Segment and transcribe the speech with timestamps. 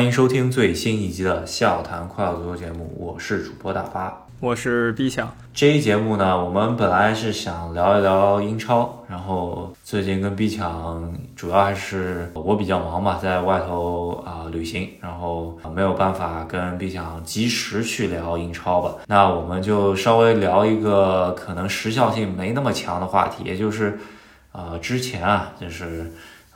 [0.00, 5.30] 欢迎收听最新一集的《笑谈快乐足球》节目，我是主播大发，我是 B 强。
[5.52, 18.94] 这一节目呢，我们本来是想聊一聊英超，然后最近跟 B 强主要还是我比较忙嘛，在外头啊、旅行，然后没有办法跟 B 强及时去聊英超吧。
[19.06, 23.98] 那我们就稍微聊一个可能时效性没那么强的话题，也就是
[24.52, 26.10] 呃之前啊，就是。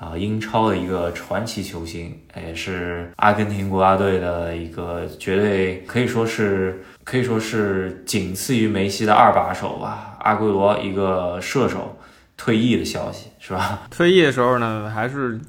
[0.05, 10.18] 啊，英超的一个传奇球星，也是阿根廷国家队的一个绝对可以说是可以说是仅次于梅西的二把手吧。
[10.21, 11.98] 阿圭罗一个射手
[12.36, 13.82] 退役的消息是吧？
[13.90, 15.40] 退役的时候呢，还是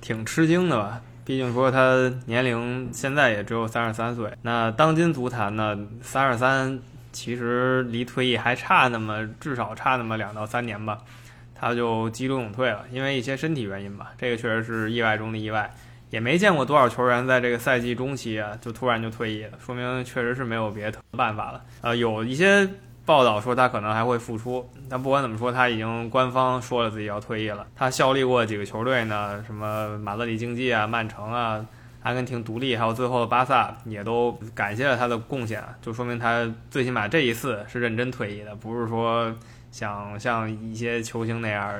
[0.00, 1.00] 挺吃惊的吧。
[1.26, 6.80] 毕竟说他年龄现在也只有三十三岁，那当今足坛呢，三十三
[7.12, 10.96] 其实离退役还差那么至少差那么两到三年吧。
[11.60, 15.68] 他就急流勇退了，因为一些身体原因吧，这个确实是意外中的意外，
[16.10, 21.60] 也没见过多少球员在这个赛季中期啊就突然就退役了，说明确实是没有别的办法了。
[21.80, 22.68] 呃，有一些
[23.04, 27.66] 报道说他可能还会复出，但不管怎么说，他已经官方说了自己要退役了。
[27.74, 31.66] 他效力过几个球队呢，什么马德里竞技啊、曼城啊、
[32.02, 39.34] 阿根廷独立，还有最后的巴萨，也都感谢了他的贡献，就说明他最起码这一次是认真退役的，不是说。
[39.70, 41.72] 想像一些球星那样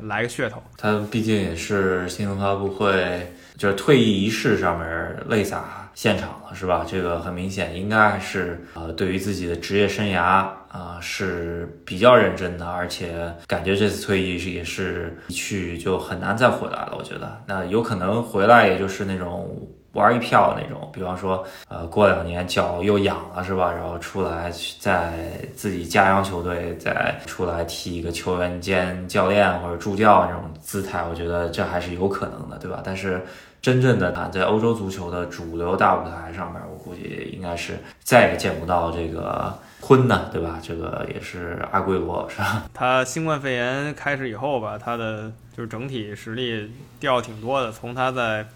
[0.00, 6.84] 来个噱头，他毕竟也是新闻发布会，就是退役仪式上面泪洒现场了，是吧？
[6.86, 16.94] 这个很明显，应该是呃，对于自己的职业生涯啊是比较认真的，而且感觉这次退役是也是一去就很难再回来了。
[16.96, 19.68] 我觉得，那有可能回来也就是那种。
[19.92, 23.72] 玩一票那种，比方说，呃，过两年脚又痒了是吧？
[23.72, 25.14] 然后出来在
[25.56, 32.80] 自己家乡球队再出来踢一个球员兼教练或者助教那种姿态，我觉得这还是有可能的，对吧？
[32.84, 33.24] 但是
[33.62, 40.60] 真正的啊，在欧洲足球的主流大舞台上面，我估计应该是再也见不到这个坤呢，对吧？
[40.62, 42.64] 这个也是阿圭罗是吧？
[42.74, 46.70] 他新冠肺炎开始以后吧，他的就是整体实力
[47.00, 48.46] 掉挺多的，从他在。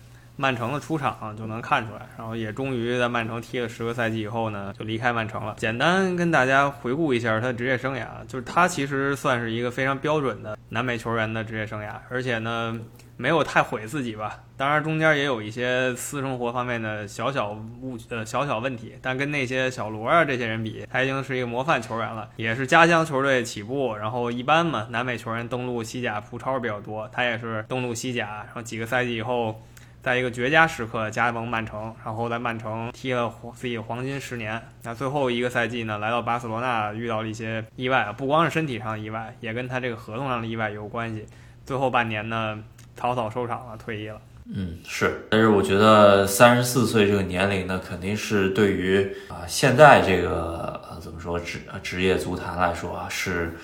[0.42, 5.54] 曼城的出场就能看出来，然后也终于在曼城踢了十个赛季以后呢，就离开曼城了。
[5.56, 12.76] 简单跟大家回顾一下他的职业生涯，就是他其实算是一个非常标准的南美球员的职业生涯，而且呢
[13.16, 14.40] 没有太毁自己吧。
[14.56, 29.62] 当然中间也有一些私生活方面的小小误呃小小问题，但跟那些小罗啊这些人比，他已经是一个模范球员了，也是家乡球队起步，然后一般嘛，南美球员登陆西甲葡超比较多，他也是登陆西甲，然后几个赛季以后。
[30.02, 34.60] 在一个绝佳时刻加盟曼城，然后在曼城踢了自己黄金十年。
[34.82, 41.24] 那最后一个赛季呢，来到巴塞罗那遇到了一些意外，不光是身体上的意外，也跟他这个合同上的意外有关系。
[41.64, 42.58] 最后半年呢，
[42.96, 44.20] 草草收场了，退役了。
[44.52, 45.24] 嗯，是。
[45.30, 53.56] 但是我觉得三十四岁这个年龄呢，肯定是对于啊现在这个呃怎么说职职业足坛来说啊是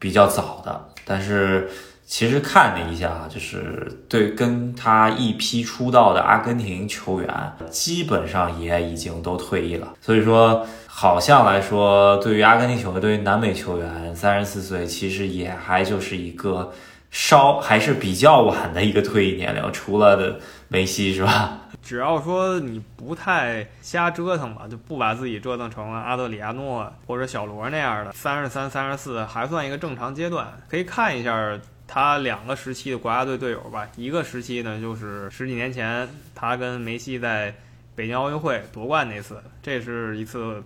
[0.00, 1.70] 比较早的，但是。
[2.06, 9.94] 其实看了一下，就是对跟他一批出道的阿根廷球员，基本上也已经都退役了。
[10.00, 16.72] 所以说，好像来说，对于阿根廷球员，对于南美球员，三十四岁其实也还就是一个
[17.10, 19.72] 稍还是比较晚的一个退役年龄。
[19.72, 20.38] 除了的
[20.68, 21.58] 梅西是吧？
[21.82, 30.46] 只要说你不太瞎折腾吧，就不把自己折腾成了阿德里亚诺或者小罗那样的，三十三、三十四还算一个正常阶段。
[30.68, 31.58] 可以看一下。
[31.86, 37.54] 他两个时期的国家队队友吧，一个时期呢就是十几年前他跟梅西在
[37.94, 40.62] 北京奥运会夺冠那次，这是一次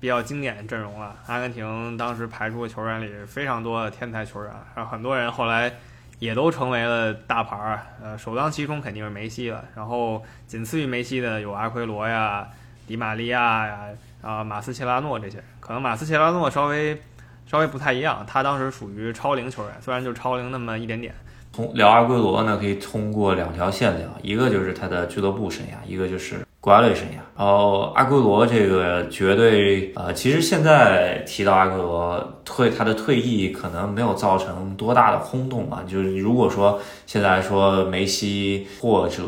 [0.00, 1.16] 比较经典的阵容了。
[1.28, 5.72] 阿根廷当时排出的球员里非常多的天才球员，然后很多人后来
[6.18, 7.80] 也都成为了大牌儿。
[8.02, 12.46] 呃，首当其冲肯定是梅西了，然后仅次于梅西的有阿奎罗呀、
[12.86, 13.86] 迪玛利亚呀、
[14.20, 17.00] 啊马斯切拉诺这些，可能马斯切拉诺稍微。
[17.46, 21.14] 稍微不太一样，他当时属于超龄球员，虽然就超龄那么一点点。
[21.52, 27.12] 从聊阿圭罗呢，可以通过两条线聊，一个就是他的俱乐部生涯，一个就是国家队生涯。
[27.38, 35.84] 然后阿圭罗这个绝对，呃，其实现在提到阿圭罗退他的退役，可能没有造成多大的轰动啊。
[35.86, 39.22] 就是如果说现在说梅西或者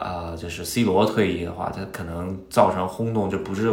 [0.00, 3.68] 啊，就是 C 罗退役的话，他可能造成轰动就不是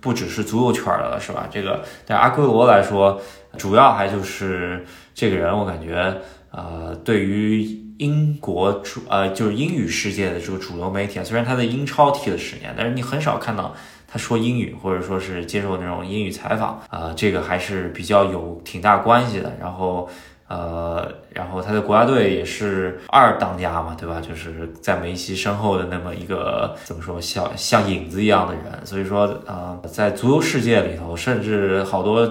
[0.00, 1.46] 不只是足球圈的了，是吧？
[1.48, 3.20] 这个对阿圭罗来说，
[3.56, 6.12] 主要还就是这个人，我感觉。
[6.52, 13.74] 呃，对于英国主呃就是英语世界的这个主流媒体啊，虽然他在英超踢了十年，但是你很少看到
[14.08, 19.54] 他说英语，或者说是接受那种英语采访啊，这个还是比较有挺大关系的。
[19.60, 20.08] 然后
[20.50, 24.20] 呃，然后他的国家队也是二当家嘛，对吧？
[24.20, 28.64] 就是在梅西身后的那么一个怎么说，像像影子一样的人。
[28.84, 32.28] 所以说，呃，在足球世界里头，甚至好多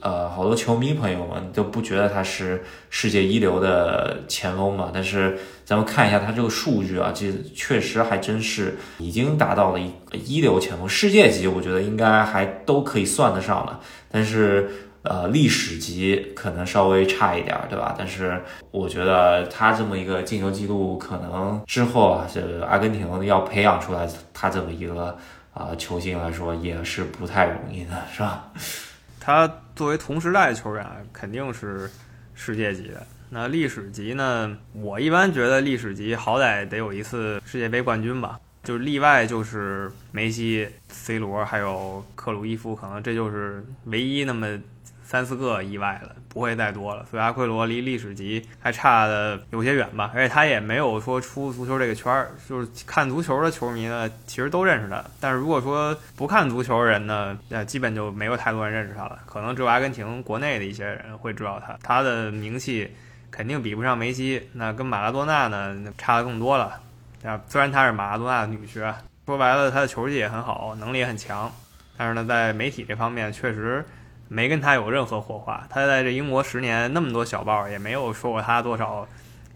[0.00, 4.90] 呃好多球迷朋友们都不觉得他是世界一流的前锋嘛。
[4.92, 9.92] 但是咱们看一下他这个数据啊，这确实还真是已经达到了一
[10.24, 13.78] 一流前锋，世界级我觉得应该还都可以算得上的。
[14.10, 14.68] 但是。
[15.02, 17.94] 呃，历史级可能稍微差一点儿，对吧？
[17.96, 18.38] 但是
[18.70, 25.16] 我觉得他这么一个进球记录，可能之后啊，这阿根廷要培养出来他这么一个
[25.54, 28.52] 啊球星来说，也是不太容易的，是吧？
[29.18, 31.90] 他作为同时代的球员，肯定是
[32.34, 33.06] 世界级的。
[33.30, 34.54] 那历史级呢？
[34.74, 38.38] 我一般觉得历史级好歹得有一次世界杯冠军吧。
[38.62, 44.60] 就例外就是梅西、C 罗还有克鲁伊夫，可能这就是唯一那么。
[45.10, 47.04] 三四个意外了，不会再多了。
[47.10, 55.02] 所以阿奎罗离历史级还差的有些远吧，而且他也没有说出足球这个圈儿，就是看足球的球迷呢，其实都认识他。
[55.18, 59.18] 但是如果说不看足球的人呢，那基本就没有太多人认识他了。
[59.26, 62.88] 可能只有阿根廷国内的一些人会知道他，他的名气
[63.32, 66.80] 肯定比不上梅西，那跟马拉多纳呢差的更多了。
[67.24, 68.94] 啊，虽然他是马拉多纳的女婿，
[69.26, 71.52] 说白了他的球技也很好，能力也很强，
[71.96, 73.84] 但是呢，在媒体这方面确实。
[74.32, 79.04] 没跟他有任何火花，他在这英国十年，那么多小报也没有说过他多少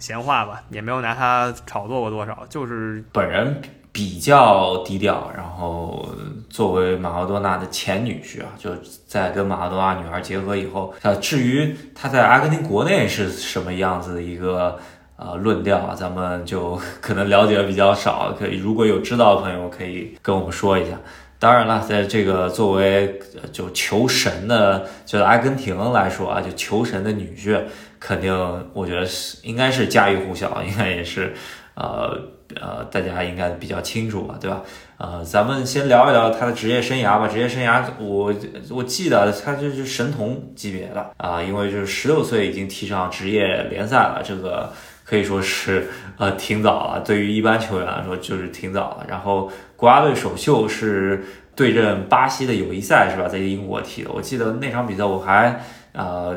[0.01, 3.63] 闲话吧，也没有拿他炒作过多少，就是本人
[3.93, 5.31] 比较低调。
[5.33, 6.09] 然后
[6.51, 8.73] 作为马拉多纳的前女婿啊，就
[9.07, 14.77] 在跟马拉多纳女儿结合以后，啊，至于他在阿根廷国内是什么样子的一个
[15.15, 20.99] 呃论调啊，咱们就 可能了解的比较少，可以如果有知道的朋友可以跟我们说一下。
[21.45, 23.21] 当然了，在这个作为
[23.53, 27.65] 就求神的，就阿根廷来说啊，就求神的女婿，
[28.01, 28.33] 肯定
[28.73, 31.35] 我觉得是应该是家喻户晓，应该也是，
[31.75, 32.19] 呃
[32.59, 34.63] 呃，大家应该比较清楚吧，对吧？
[34.97, 37.29] 呃，咱们先聊一聊他的职业生涯吧。
[37.29, 38.33] 职业生涯，我
[38.71, 44.73] 我记得他就是神童级别的啊，因为就是十六岁已经踢上职业联赛了，这个
[45.05, 49.07] 可以说是呃挺早了，对于一般球员来说就是挺早了。
[49.09, 49.51] 然后。
[49.77, 51.23] 国家队首秀是
[51.55, 53.29] 对阵巴西的友谊赛，是吧？
[53.29, 54.11] 在英国踢的。
[54.11, 55.61] 我记得那场比赛我还
[55.93, 56.35] 呃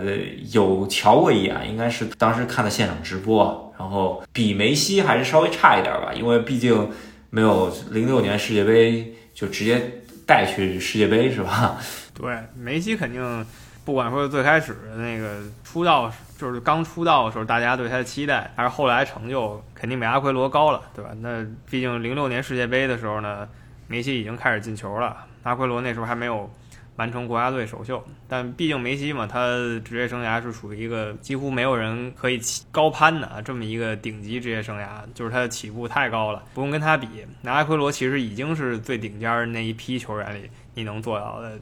[0.51, 3.73] 有瞧过一眼，应该是当时看的现场直播。
[3.79, 6.89] 然后比梅西还是稍微差一点吧，因为毕竟
[7.29, 11.77] 没有零六年世界杯就直接带去世界杯，是吧？
[12.19, 13.45] 对，梅西肯定
[13.85, 19.61] 不管说最开始那个出道，就是刚出道的时候，大家对他的期待，但是后来成就。
[19.79, 21.11] 肯定比阿奎罗高了，对吧？
[21.21, 23.47] 那毕竟零六年世界杯的时候呢，
[23.87, 26.49] 梅西已经开始进球了，阿奎罗那时候还没有
[26.95, 28.03] 完成国家队首秀。
[28.27, 29.39] 但毕竟梅西嘛，他
[29.85, 32.41] 职业生涯是属于一个几乎没有人可以
[32.71, 37.07] 高攀的这么一个顶级职业生涯，就是他的起步太高了，不用跟他比。
[37.43, 41.59] 那阿奎罗其实已经是最顶尖那一批球员里你能做到的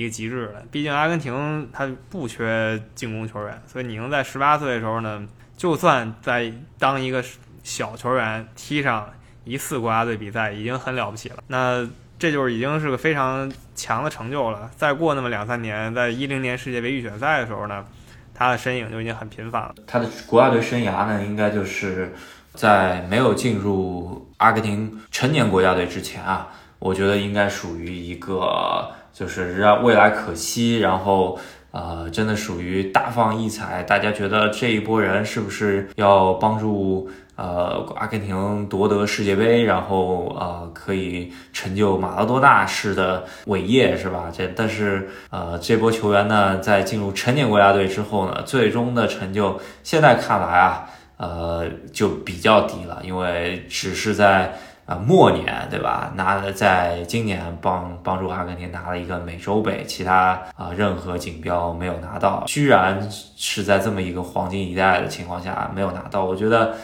[0.00, 0.62] 一个极致了。
[0.70, 7.24] 毕竟阿根廷他不缺进攻球员，所以你能在十八岁的时候呢，就算在当一个。
[7.64, 9.06] 小球员踢上
[9.44, 11.86] 一次国家队比赛已经很了不起了，那
[12.18, 14.70] 这就是已经是个非常强的成就了。
[14.74, 17.84] 再过那么两三年，在一零年世界杯预选赛的时候呢，
[18.32, 19.74] 他的身影就已经很频繁了。
[19.86, 22.14] 他的国家队生涯呢，应该就是
[22.54, 26.48] 在没有进入阿根廷成年国家队之前啊，
[26.78, 31.36] 我觉得应该属于一个就是让未来可期，然后
[31.72, 33.82] 呃，真的属于大放异彩。
[33.82, 37.10] 大家觉得这一波人是不是要帮助？
[37.34, 44.28] 呃，阿根廷夺得世界杯，然后呃，可以成就马拉多纳式的伟业，是吧？
[44.32, 54.52] 这但是呃，这波球员呢，在进入成年国家队之后呢，最终的成就现在看来啊，呃，就比较低了，因为只是在
[54.88, 56.12] 啊末年，对吧？
[56.16, 66.74] 拿在今年帮帮助阿根廷拿了一个美洲杯，其他啊任何锦标没有拿到，居然是在这么一个黄金一代的情况下没有拿到，我觉得。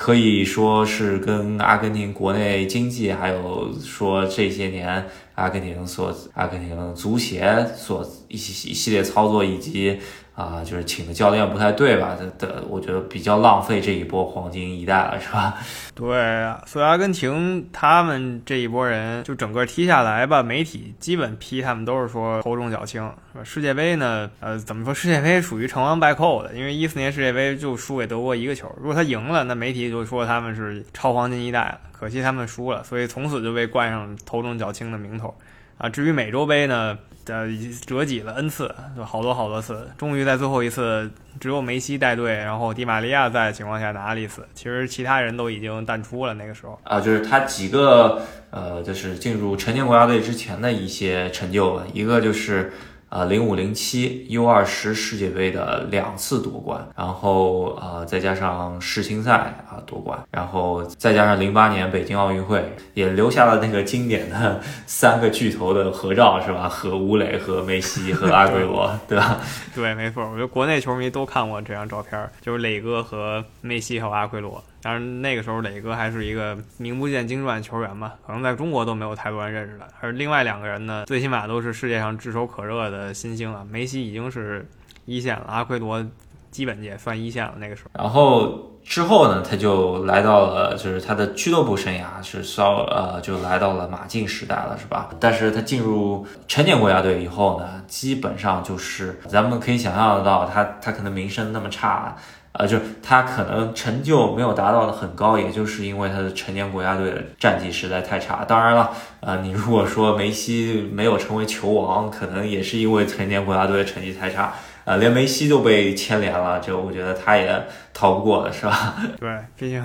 [0.00, 9.98] 可以说是跟阿根廷国内经济，还有说这些年阿根廷所阿根廷足协所一系一系列操作以及。
[10.38, 12.14] 啊，就是请的教练不太对吧？
[12.14, 15.54] 的的，我觉得比较浪费这一波黄金一代了，是吧？
[15.96, 23.10] 对啊，所以阿根廷他们这一波人就整个踢下来吧，媒体基本批他们都是说头重脚轻，
[23.42, 24.94] 世界杯呢，呃，怎么说？
[24.94, 31.80] 世界杯属于成王败寇的，因为一四年世界杯就输给德国一个球，如果他赢了，那媒体就说他们是超黄金一代了。
[31.90, 35.36] 可惜他们输了，所以从此就被冠上头重脚轻的名头。
[35.78, 35.88] 啊。
[35.88, 36.96] 至于美洲杯呢，
[37.28, 37.46] 呃，
[37.86, 44.46] 折戟了 N 次，就好多好多次，终于在最后一次只有梅西带队，然后迪玛利亚在的情况下拿了一次。
[44.54, 52.72] 其实其他人都已经淡出了那个时候啊，就是他几个呃，就是进入成年国家队之前的一些成就吧，一个就是。
[53.10, 59.32] 呃，零五零七 U 二十世界杯的两次夺冠，然后呃再加上世青赛
[59.68, 66.68] 啊夺冠，然后再加上零八年北京奥运会，也留下了那个经典的 三个巨头的合照，是吧？
[66.68, 69.38] 和吴磊、和梅西、和阿圭罗， 对吧？
[69.74, 74.62] 对，没错，我觉得国内球迷都看过这张照片，就是磊哥和梅西还有阿圭罗。
[74.80, 79.86] 当然，那个时候磊哥还是一个名不见经传的球员吧，可能在中国都没有太多人认识的。
[80.00, 83.66] 而另外两个人呢，最起码都是世界上炙手可热的新星啊。
[83.68, 84.68] 梅西已经是
[85.04, 86.04] 一线了，阿奎罗
[86.50, 87.54] 基本也算一线了。
[87.58, 95.10] 那个时候，然后之后呢，他就来到了，就是他的俱乐部生涯是稍呃，就来到了马竞时代了，是吧？
[95.18, 102.16] 但是他进入成年国家队以后呢，基本上就是咱们可以想象得到，他他可能名声那么差。
[102.52, 108.44] 呃，就他可能成就没有达到的很高，也就是因为他的成年国家队的战绩实在太差。
[108.44, 108.90] 当然了，
[109.20, 114.52] 呃，你如果说梅西没有成为球王，可能也是因为成年国家队的成绩太差。
[114.84, 117.62] 呃，连梅西都被牵连了，就我觉得他也
[117.92, 118.94] 逃不过的是吧？
[119.20, 119.84] 对，毕竟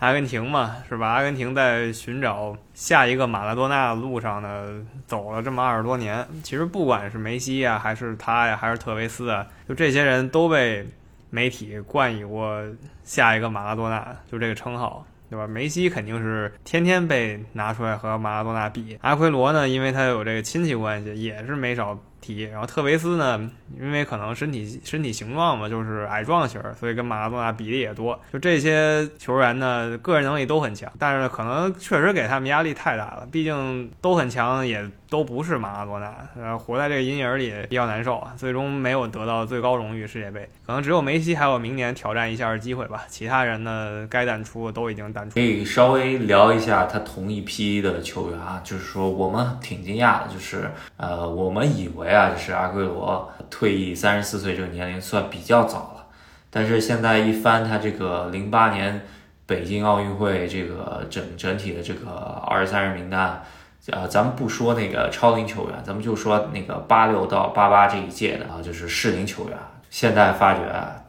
[0.00, 1.06] 阿根廷嘛，是吧？
[1.08, 6.26] 阿根廷在寻找下一个马拉多纳的路上呢，走了这么二十多年。
[6.42, 10.86] 其实不管是梅西呀，还是他呀，还是特维斯啊，就这些人都被。
[11.34, 12.62] 媒体冠以过
[13.02, 15.46] 下一个马拉多纳，就这个称号，对吧？
[15.46, 21.98] 梅西肯定是天天被拿出来和马拉多纳比，阿奎罗呢，因为他有这个亲戚关系，也是没少。
[22.22, 28.18] 提，然后特维斯呢，因为可能身体身体形状嘛，就是矮壮型，所以跟马拉多纳比例也多。
[28.32, 33.28] 就这些球员呢，个人能力都很强，但是可能确实给他们压力太大了。
[33.30, 38.32] 毕竟都很强，也都不是马拉多纳，呃，活在这个阴影里比较难受啊。
[38.36, 43.02] 最终没有得到最高荣誉世界杯，可能只有梅西还有明年挑战一下的机会吧。
[43.08, 45.34] 其他人呢，该淡出都已经淡出。
[45.34, 52.11] 可以稍微聊一下他同一批的球员啊，就是说我们挺惊讶的，就是呃，我们以为。
[52.12, 56.06] 啊，就是阿圭罗退役三十四岁这个年龄算比较早了，
[56.50, 59.02] 但是现在一翻他这个零八年
[59.46, 62.10] 北京奥运会这个整整体的这个
[62.46, 63.42] 二十三人名单，
[63.90, 69.58] 呃，咱们不说那个超龄球员，咱们就说那个八六到八八这一届的啊，就是适龄球员。
[69.90, 70.60] 现在发觉，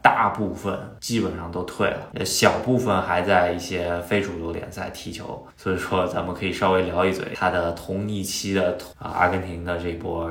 [0.02, 5.46] 大部分基本上都退了，小部分还在一些非主流联赛踢球。
[5.56, 10.30] 所以说，咱们可以稍微聊一嘴他的同一期的啊，阿根廷的这波。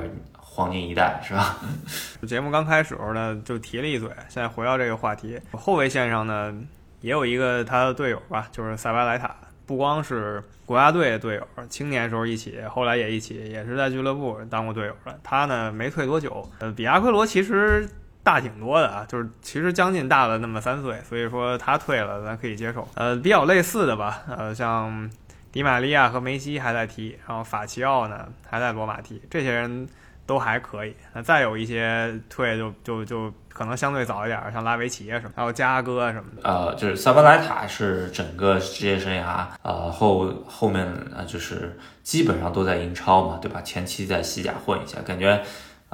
[0.55, 1.57] 黄金一代是吧？
[2.27, 4.07] 节目刚开始时候呢，就提了一嘴。
[4.29, 6.53] 现在回到这个话题，后卫线上呢，
[7.01, 9.35] 也有一个他的队友吧，就是塞巴莱塔。
[9.65, 15.19] 不光是国家队的队友，青年时候一起，后来也一起，也是在俱乐部当过队友的。
[15.23, 17.89] 他呢，没退多久，呃，比阿奎罗其实
[18.21, 21.01] 大挺多的啊，就是其实将近大了那么三岁。
[21.09, 22.87] 所以说他退了，咱可以接受。
[22.93, 25.09] 呃，比较类似的吧，呃，像
[25.51, 29.87] 迪玛利亚和梅西还在踢，然后法齐奥呢还在罗马踢，这些人。
[30.25, 36.49] 都还可以，那再有一些退就就就可能相对早一点，像拉维奇啊什么，还有加哥什么的。
[36.49, 43.61] 呃，就是萨巴莱塔是整个职业生涯，呃后后面呃就是基本上都在英超嘛，对吧？
[43.61, 45.43] 前期在西甲混一下，感觉。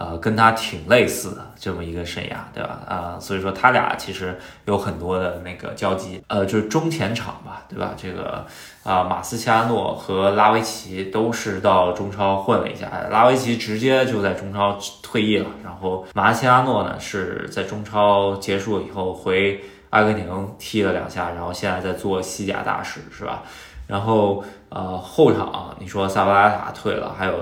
[0.01, 2.79] 呃，跟他挺类似的这么一个生涯，对吧？
[2.87, 7.91] 啊，所以说他俩其实有很多的那个交集，呃，就是中前场吧，对吧？
[7.97, 8.45] 这个
[8.85, 23.43] 啊，马斯切拉诺和拉维奇都是到中超混了一下，拉维奇直接就在中超退役了，然后马斯切拉诺呢是在中超结束以后回阿根廷踢了两下，然后现在在做西甲大使，是吧？
[23.85, 27.33] 然后呃，后场你说萨巴拉塔退了，还有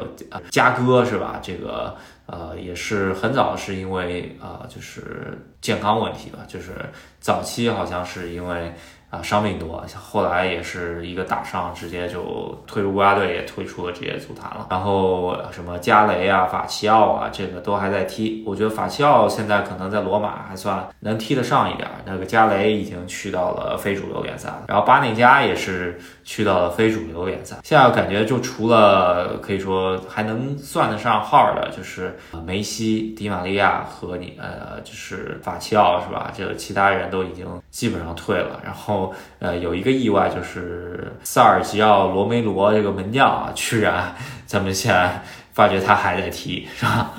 [0.50, 1.38] 加哥是吧？
[1.40, 1.96] 这个。
[2.28, 6.74] 呃，也是很早，是因为呃，就是健康问题吧，就是
[7.20, 8.74] 早期好像是因为。
[9.10, 14.68] 啊，伤病多，后来也是一个大伤，直接就退出国家队，也退出了职业足坛了。
[14.70, 18.44] 然后什么加雷啊、法齐奥啊，这个都还在踢。
[18.46, 21.88] 我觉得法齐奥现在可能在罗马还算能踢得上一点。
[22.06, 27.56] 那个加雷已经去到了非主流联赛了，然后巴内加也是去到了非主流联赛。
[27.64, 36.30] 现在感觉就除了可以说还能算得上号的，就是梅西、迪玛利亚和你呃，就是法齐奥是吧？
[36.36, 39.14] 这个其他人都已经基本上退了，然后。
[39.40, 44.16] 呃，有一个意外就是萨尔吉奥·罗梅罗这个门将啊，居然
[44.48, 47.14] 咱们现在发觉他还在踢，是吧？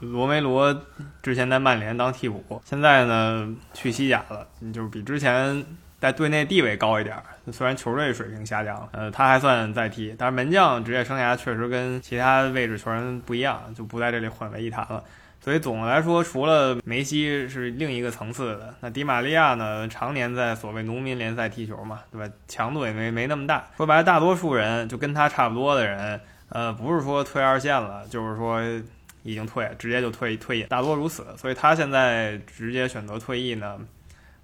[0.00, 0.74] 罗梅罗
[1.22, 5.62] 之前在曼联当替补，现在呢去西甲了，就是比之前
[6.00, 7.14] 在队内地位高一点。
[7.52, 15.04] 虽然球队水平下降了，呃，他还算在踢，但是门将职业生涯确实跟其他位置球员不一样，就不在这里混为一谈了。
[15.42, 22.32] 所以总的来说，除了梅西是另一个层次的，那迪玛利亚呢，常年在所谓农民联赛踢球嘛，对吧？
[22.46, 23.64] 强度也没没那么大。
[23.76, 28.62] 说白了，大多数人就跟他差不多的人，呃，不是说退二线了，就是说
[29.24, 31.26] 已经退，直接就退退役，大多如此。
[31.36, 33.80] 所以他现在直接选择退役呢。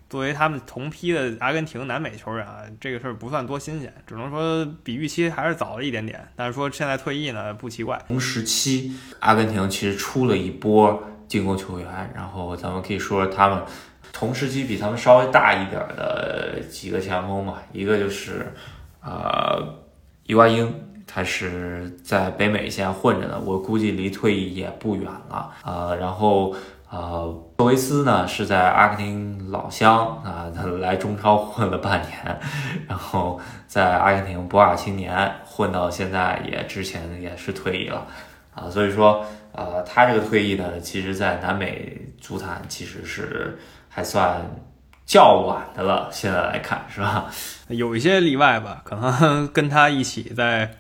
[0.09, 6.27] 作为他们同批的阿根廷南美球员啊，这个事儿不算多新鲜，只能说比预期还是早了一点点。
[6.35, 8.03] 但是说现在退役呢，不奇怪。
[8.09, 13.63] 同时期，阿根廷其实出了一波进攻球员，然后咱们可以说说他们
[14.11, 18.51] 同时期比他们稍微大一点的几个前锋嘛，一个就是
[19.03, 19.63] 呃
[20.25, 20.73] 伊瓜因，
[21.07, 26.57] 他是在北美现在混着呢，我估计离退役也不远了啊，然后。
[26.91, 32.41] 呃，托维斯呢是在阿根廷老乡啊，他来中超混了半年，
[32.89, 38.07] 然后在阿根廷博尔青年混到现在，也之前也是退役了
[38.55, 44.41] 啊，所以说呃，他这个退役呢，其实在南美足坛其实是还算
[45.05, 47.27] 较晚的了，现在来看是吧？
[47.69, 50.71] 有一些例外吧，可能跟他一起在。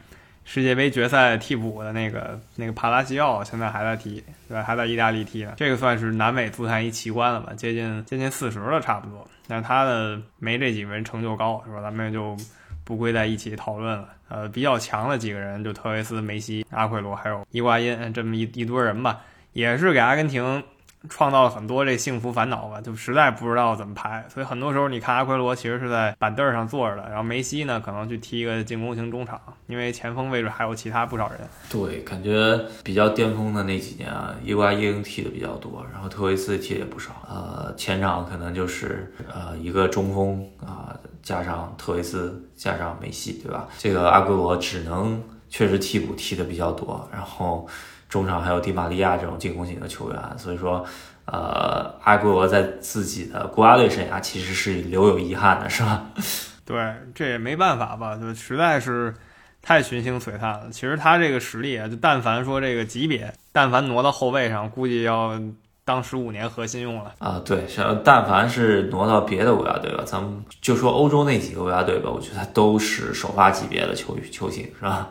[0.51, 4.63] 世界杯决赛替补的那个那个帕拉西奥现在还在踢，对吧？
[4.63, 5.53] 还在意大利踢呢。
[5.59, 7.53] 这个算是南美足坛一奇观了吧？
[7.53, 9.29] 接近接近四十了，差不多。
[9.47, 11.83] 但他的没这几个人成就高，是吧？
[11.83, 12.35] 咱们就
[12.83, 14.09] 不归在一起讨论了。
[14.31, 19.21] 呃，比较强的几个人就特维斯、梅西、阿奎罗还有伊瓜因这么一一堆人吧，
[19.53, 20.65] 也是给阿根廷。
[21.09, 31.39] 创造了很多这幸福烦恼吧，就实在不知道怎么排，所以很多时候你看阿奎罗其实是在板凳上坐着的，然后梅西呢可能去踢一个进攻型中场，因为前锋位置还有其他不少人。
[31.71, 37.13] 对，感觉比较巅峰的那几年啊，伊瓜因踢的比较多，然后特维斯踢的也不少。
[37.29, 43.69] 呃，前场可能就是呃一个中锋啊，加上特维斯，加上梅西，对吧？
[43.79, 47.69] 这个阿圭罗只能确实替补踢的比较多，然后。
[48.09, 50.85] 中场还有迪玛利亚这种进攻型的球员，所以说，
[51.27, 56.07] 呃，阿圭罗在自己的国家队生涯其实是留有遗憾的，是吧？
[56.65, 59.15] 对，这也没办法吧，就实在是
[59.61, 60.71] 太群星璀璨了。
[60.71, 65.39] 其实他这个实力啊，就但凡说这个级别，但凡挪到后卫上，估计要
[65.85, 67.41] 当十五年核心用了啊。
[67.45, 75.09] 对，像但凡是挪到别的国家队吧，咱们就说欧洲那几个国家队吧，我觉得都是首发级别的球球星，是吧？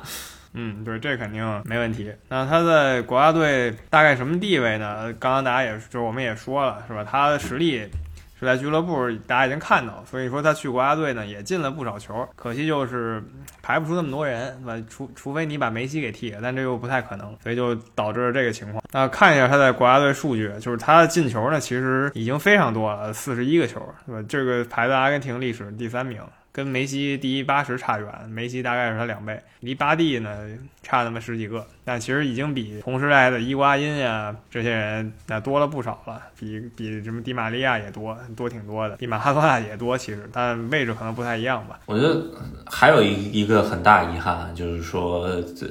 [0.54, 2.12] 嗯，对，这肯定没问题。
[2.30, 5.14] 那他在国家队大概什么地位呢？
[5.20, 7.04] 刚刚大家也就是我们也说了，是吧？
[7.04, 7.88] 他的实力
[8.40, 12.28] 是在俱乐部大家已经看到，所以说他去国家队呢也进了不少球。
[12.36, 13.24] 可惜就是
[13.62, 14.78] 排不出那么多人，是吧？
[14.90, 18.84] 除除非你把梅西给替了，但这又不太可能，所以就导致了这个情况。
[18.92, 24.24] 那看一下他在国家队数据，就是他的进球呢，其实已经非常多了，四十一个球，是吧？
[24.28, 26.22] 这个排在阿根廷历史第三名。
[26.58, 30.36] 跟梅西第一八十差远，梅西大概是他两倍，离巴蒂呢
[30.82, 41.80] 差那么十几个，但其实已经比同时代的伊瓜因呀这些人那多了不少了，比比什么迪玛利亚也多多挺多的，比马哈多纳也多，其实但位置可能不太一样吧。
[41.86, 42.26] 我觉得
[42.66, 45.26] 还有一一个很大遗憾，就是说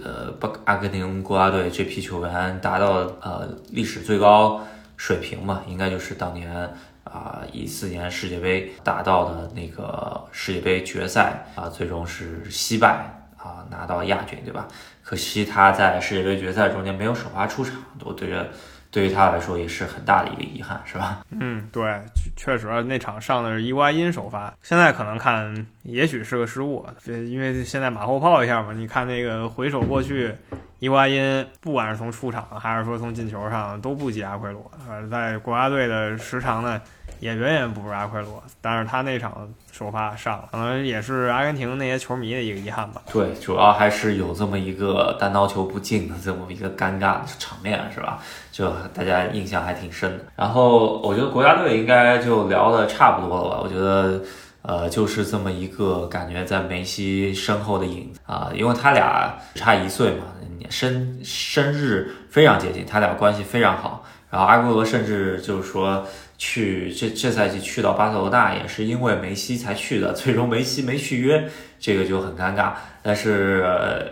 [0.05, 0.33] 呃，
[0.67, 4.65] 阿根廷国家队这批球员达到呃历史最高
[4.97, 6.73] 水平嘛，应该就是当年。
[7.07, 14.67] 啊，一四年世界杯打到的那个世界杯决赛啊，最终是惜败啊，拿到亚军，对吧？
[15.03, 18.51] 可惜他在世界杯决赛中间没有首发出场，我对着
[18.91, 21.25] 对于他来说也是很大的一个遗憾，是吧？
[21.31, 22.01] 嗯，对，
[22.37, 30.35] 确实那场上的是伊瓜因首发，现在可能看也许是个失误，因为现在马后炮一下嘛，你看那个回首过去，
[30.79, 34.71] 伊瓜因不管是从出场还是说从进球上都不及阿奎罗，
[35.11, 36.81] 在国家队的时长呢。
[37.21, 43.03] 也远远不如阿奎罗，但是他那场首发上了，可能也是阿根廷那些球迷的一个遗憾吧。
[43.13, 48.19] 对，主要还是有这么一个单刀球不进的这么一个尴尬的场面，是吧？
[48.53, 50.25] 就大家印象还挺深的。
[50.37, 53.61] 然后我觉得国家队应该就聊的差不多了吧？
[53.63, 54.21] 我觉得，
[54.63, 60.25] 呃，就是这么一个感觉，在梅西身后的影子啊，因为他俩只差一岁嘛，
[60.69, 64.05] 生生日非常接近，他俩关系非常好。
[64.29, 66.05] 然后阿圭罗甚至就是说。
[66.39, 72.73] 去这这赛季去到巴塞罗那也是因为梅西才去的， 最终梅西没续约，这个就很尴尬。
[73.03, 73.65] 但是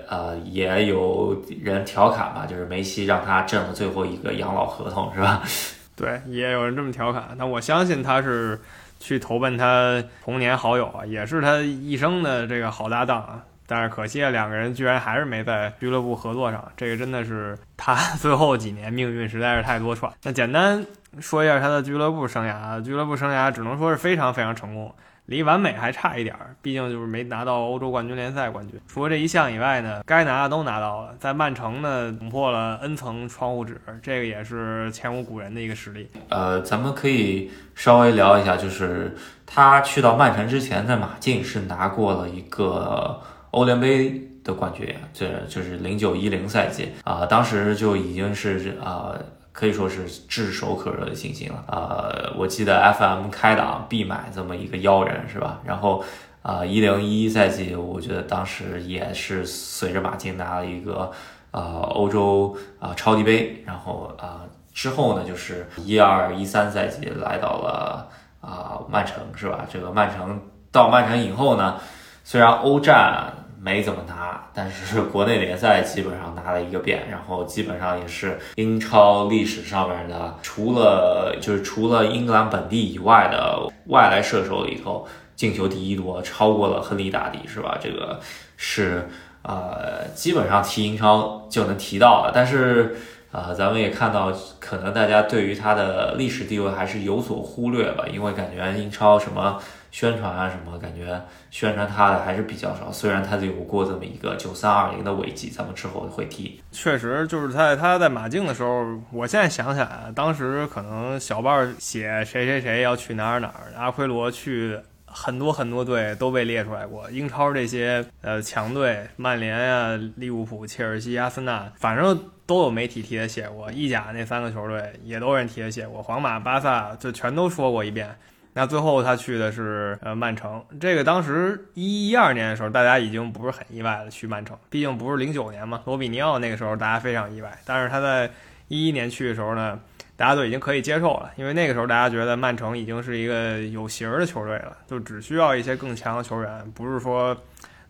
[0.08, 5.42] 呃也有人调侃吧，就是梅西让他挣了最后一个养老合同，是吧？
[5.96, 7.36] 对，也有人这么调侃。
[7.38, 8.60] 但我相信他是
[8.98, 13.42] 去投奔他童年好友啊，也是他一生的这个好搭档啊。
[13.66, 20.10] 但是可惜啊，两个人居然还是没在俱乐部合作上，这个真的是他 最后几年命运实在是太多舛。
[20.22, 20.84] 那简单
[21.20, 24.94] 说一下他的俱乐部生涯，俱乐部生涯只能说是非常非常成功。
[25.26, 28.78] 离完美还差一点儿，毕竟就是没拿到欧洲冠军联赛冠军。
[28.86, 31.14] 除了这一项以外呢，该拿的都拿到了。
[31.18, 36.10] 在曼城呢，捅破了 N 层窗户纸，这个也是前无古人的一个实力。
[36.28, 43.18] 呃，咱们可以稍微聊一下，就是他去到曼城之前，在马竞是拿过了一个
[43.54, 49.14] 欧联杯的冠军，这就是零九一零赛季啊，当时就已经是啊。
[49.56, 51.64] 可以说是炙手可热的信心了。
[51.68, 55.60] 呃，我记得 FM 开档必买这么一个妖人是吧？
[55.64, 56.02] 然后，
[56.42, 61.08] 啊，一零一一赛季，我觉得当时也是随着马竞拿了一个
[61.52, 61.62] 呃
[61.94, 63.62] 欧洲啊超级杯。
[63.64, 64.40] 然后啊
[64.72, 68.08] 之后呢，就是一二一三赛季来到了
[68.40, 69.64] 啊曼城是吧？
[69.72, 70.40] 这个曼城
[70.72, 71.78] 到曼城以后呢，
[72.24, 73.32] 虽然欧战。
[73.64, 87.78] 没怎么拿，但是国内联赛基本上拿了一个遍，然后基本上也是英超历史上面的，除了就是除了英格兰本地以外的外来射手里头进球第一多，超过了亨利大帝，是吧？
[87.80, 88.20] 这个
[88.58, 89.08] 是
[89.40, 92.94] 呃，基本上提英超就能提到了，但是
[93.32, 99.58] 呃，咱们也看到，可能大家对于他的历史地位还是有所忽略吧，因为感觉英超什么。
[99.94, 102.90] 宣传啊什么，感觉宣传他的还是比较少。
[102.90, 106.60] 虽然他有过这么一个九三二零的伟绩，咱们之后会提。
[106.72, 114.76] 确实，就是在他在马竞的时候，我现在想起来，当时可能小报写谁谁谁要去哪儿哪儿，阿奎罗去
[115.06, 117.08] 很多很多队都被列出来过。
[117.12, 123.70] 英超这些呃强队，曼联啊、利物浦、切尔西、阿森纳，反正都有媒体替他写过。
[123.70, 128.12] 意甲那三个球队也都有人替他写过，皇马、巴萨就全都说过一遍。
[128.54, 138.30] 那最后他去的是呃曼城，这个当时一一二年的时候，大家已经不是很意外了去曼城，毕竟不是零九年嘛，罗比尼奥那个时候大家非常意外，但是他在
[138.68, 139.78] 一一年去的时候呢，
[140.16, 147.36] 大家都已经可以接受了，因为那个时候大家觉得曼城已经是一个有型儿的球队了，就只需要一些更强的球员，不是说。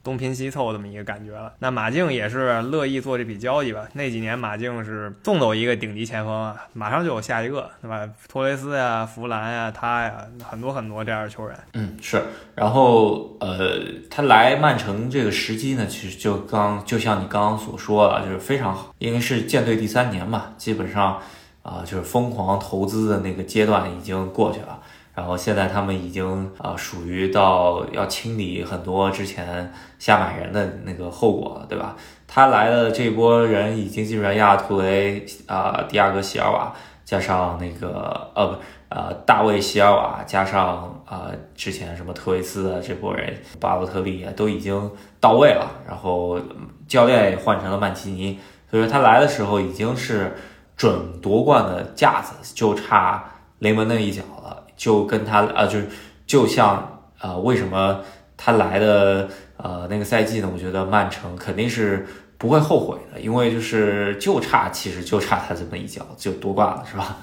[0.04, 3.88] 东拼西凑这么一个感觉了，那马竞也是乐意做这笔交易吧？
[3.94, 8.06] 那几年马竞是送走一个顶级前锋啊，马上就有下一个，对吧？
[8.28, 11.58] 托雷斯呀、弗兰呀、他呀，很多很多这样的球员。
[11.72, 12.22] 嗯，是。
[12.54, 21.18] 然后呃，他来曼城这个时机呢，其实就刚就像你刚刚所说的，就是非常好，因为是建队第三年嘛，基本上
[21.62, 24.78] 啊，就是疯狂投资的那个阶段已经过去了。
[25.14, 31.94] 然后现在他们已经啊属于到要清理很多之前下买人的那个后果了，对吧？
[32.27, 36.74] 他来的这波人已经基本上亚图雷啊、第二个席尔瓦，
[37.05, 38.57] 加上那个呃不
[38.88, 45.70] 呃大卫席尔瓦，加上啊之前什么特维斯的这波人，巴洛特利啊都已经到位了。
[45.87, 46.40] 然后
[46.88, 50.37] 教练也换成了曼奇尼，所以说他来的时候已经是
[50.77, 53.22] 准夺冠的架子，就差
[53.61, 54.24] 雷蒙那一脚。
[54.76, 55.78] 就跟他啊，就
[56.26, 58.00] 就像啊，为什么
[58.37, 60.50] 他来的呃那个赛季呢？
[60.52, 62.06] 我觉得曼城肯定是
[62.37, 67.16] 不会后悔的，因为就是就差，其实就差他这么一脚就夺冠了，是吧？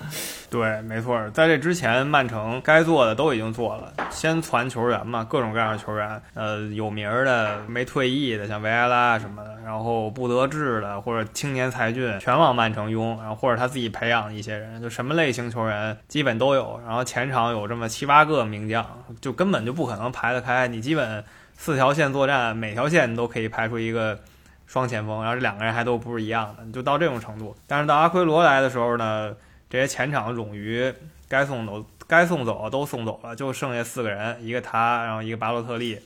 [0.52, 16.78] 对，没错，在这之前，曼城该做的都已经做了，先传球员嘛，各种各样的球员，呃，有名的、没退役的，像维埃拉什么的，然后不得志的或者青年才俊，全往曼城拥，然后或者他自己培养一些人，就什么类型球员基本都有。
[16.86, 18.86] 然后前场有这么七八个名将，
[19.22, 20.68] 就根本就不可能排得开。
[20.68, 21.24] 你基本
[21.56, 24.20] 四条线作战，每条线你都可以排出一个
[24.68, 27.56] 双前锋，然后这两个人还都不是一样的，就到这种程度。
[27.66, 29.34] 但是到阿奎罗来的时候呢？
[29.72, 30.94] 这些前场冗余
[31.30, 35.98] 该送走该送走都送走了，就剩下四个人，一个他，然后一个巴洛特利，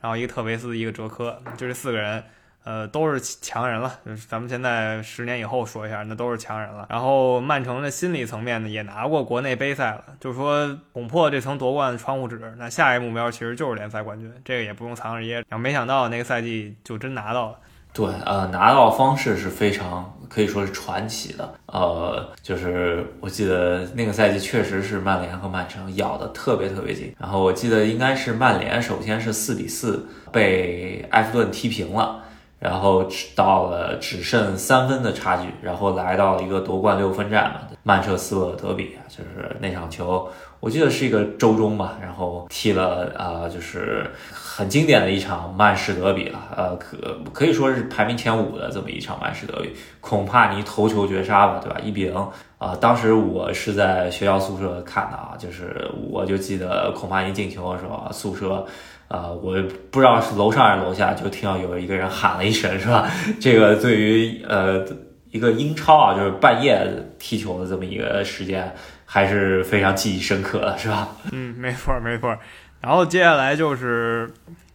[0.00, 2.24] 然后一个特维斯，一个哲科，就这四个人，
[2.64, 4.00] 呃，都是强人了。
[4.28, 6.84] 咱们现在十年以后说一下，那都是强人了。
[6.90, 15.46] 然后曼城的心理层面呢，也拿过国内杯赛了，就是说捅破这层夺冠的窗户纸，那下一目标其实就是联赛冠军，这个也不用藏着掖着。
[15.48, 17.58] 然后没想到那个赛季就真拿到了。
[17.92, 32.22] 对，呃，拿到方式是非常可以说是传奇的，呃，就是我记得那个赛季确实是曼联和曼城咬得特别特别紧，然后我记得应该是曼联首先是四比四被埃弗顿踢平了，
[32.58, 40.26] 然后到了只剩三分的差距，然后来到了一个夺冠六分战嘛，曼彻斯特德比，就是那场球。
[40.62, 46.96] 我记得是一个周中吧，然后踢了啊，就是很经典的一场曼市德比了，呃，可
[47.32, 51.80] 可以说是排名前五的这么一场曼市德比，孔帕尼头球绝杀吧，对吧？
[51.82, 52.14] 一比零
[52.58, 58.64] 啊，当时我是在学校宿舍看的啊，就是我就记得孔帕尼进球的时候，宿舍
[59.08, 63.10] 啊，我不知道是楼上还是楼下，就听到有一个人喊了一声，是吧？
[63.42, 64.86] 这个对于呃
[65.32, 66.86] 一个英超啊，就是半夜
[67.18, 68.72] 踢球的这么一个时间。
[69.14, 71.06] 还是非常记忆深刻的，是吧？
[71.32, 72.34] 嗯，没错没错。
[72.80, 74.32] 然后接下来就是，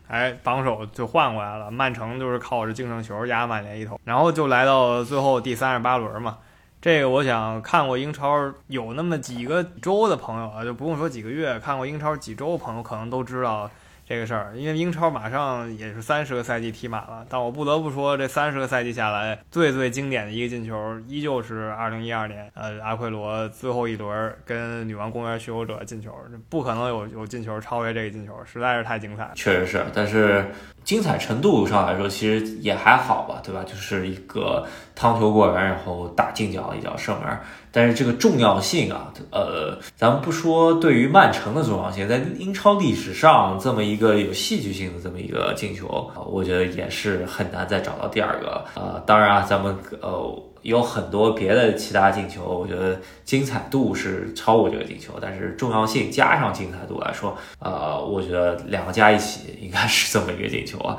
[0.07, 6.37] 哎，榜首就换过来了，曼城就是靠着净胜球压曼联一头，然后就来到最后第三十八轮嘛。
[6.79, 13.67] 这个我想看过英超有那么几个周的朋友啊，就不用说几个月，看过英超几周的朋友可能都知道
[14.07, 26.15] 这个事儿，因为英超马上也是三十个赛季踢满了，但我不得不说，这三十个赛季下来，最最经典的一个进球，依旧是二零一二年，呃，阿奎罗最后一轮跟女王公园巡游者进球，
[26.47, 29.29] 不可能有有进球超越这个进球，实在是太精彩。
[29.35, 30.45] 确实是，但是
[30.85, 33.61] 精彩程度上来说，其实也还好吧，对吧？
[33.65, 34.65] 就是一个
[34.97, 37.37] 汤球过人，然后打进角一脚射门。
[37.71, 48.65] 但是这个重要性啊，呃，咱们不说对于曼城的重要性，在英超历史上这么一个有戏剧性的这么一个进球，我觉得也是很难再找到第二个。
[48.73, 50.43] 呃，当然啊，咱们呃。
[50.63, 60.97] 有很多别的其他进球，我觉得精彩度是超过这个进球，但是重要性加上精彩度来说，呃，我觉得两个加一起应该是这么一个进球啊，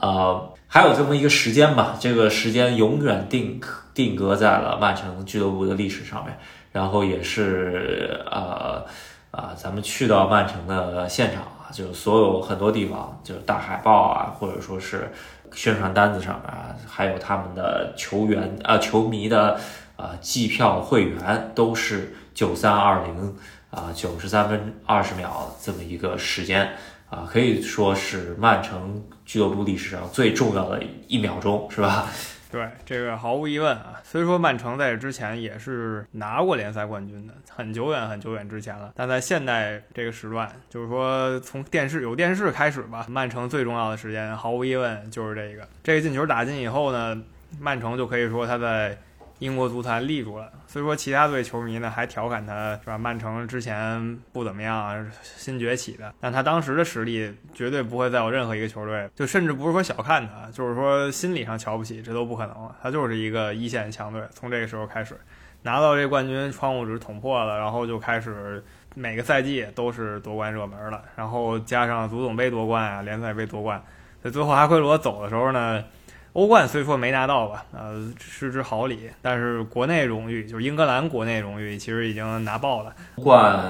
[0.00, 3.60] 呃，还有这么一个时间吧，这个时间永远定
[3.92, 6.36] 定格在了曼城俱乐部的历史上面，
[6.72, 8.84] 然后也是呃
[9.30, 15.12] 啊、咱们去到曼城的现场啊，就是所有很多地方，就是大海报啊，或者说是
[15.52, 19.56] 宣传单子上面啊，还有他们的球员啊、球迷的
[19.96, 23.36] 啊、季票会员都是九三二零
[23.70, 26.68] 啊九十三分二十秒这么一个时间
[27.10, 32.06] 啊，可以说是曼城俱乐部历史上最重要的一秒钟，是吧？
[32.52, 34.00] 对，这个毫无疑问啊。
[34.04, 45.66] 虽说曼城在这之前也是拿过联赛冠军的，很久远很久远之前了，但在现代这个时段，就是说从电视有电视开始吧，曼城最重要的时间，毫无疑问就是这个。
[45.82, 47.20] 这个进球打进以后呢，
[47.58, 48.96] 曼城就可以说他在
[49.38, 50.48] 英国足坛立住了。
[50.70, 52.96] 所以说其他队球迷呢还调侃他是吧？
[52.96, 62.76] 曼城之前不怎么样，新崛起的，但他当时的实力绝对不会再有任何一个球队，就甚至不是说小看他，就是说心理上瞧不起，这都不可能了。
[62.80, 65.18] 他就是一个一线强队，从这个时候开始
[65.62, 68.62] 拿到这冠军窗户纸捅破了，然后就开始
[68.94, 73.82] 每个赛季都是夺冠热门了，然后加上足总杯夺冠啊，联赛杯夺冠，
[74.22, 75.82] 在最后阿奎罗走的时候呢。
[76.32, 82.92] 欧冠虽说没拿到吧，呃，失之毫厘，但是国内荣誉，就是英格兰国内荣誉，其实已经拿爆了。
[83.16, 83.60] 欧冠